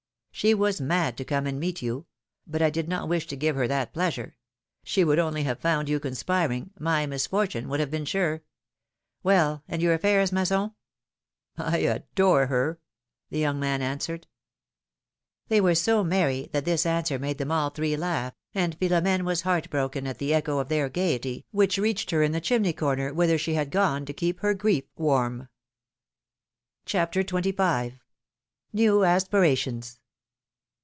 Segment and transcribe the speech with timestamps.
[0.33, 2.07] She was mad to come and meet you;
[2.47, 4.37] but I did not wish to give her that pleasure;
[4.83, 8.41] she would only have found you conspiring; my misfortune would have been sure.
[9.21, 9.61] Well!
[9.67, 10.73] and your affairs, Masson?"
[11.59, 12.79] I adore her!"
[13.29, 14.25] the young man answered.
[15.49, 19.41] They were so merry that this answer made them all three laugh, and Philomene was
[19.41, 23.37] heartbroken at the echo of their gayety, which reached her in the chimney corner whither
[23.37, 25.49] she had gone to keep her grief warm.
[26.89, 27.91] 194 PHILOMI:NE's MARRIAaSS.
[27.91, 27.99] CHAPTER XXV.
[28.73, 29.97] NEW ASPIRATIONS.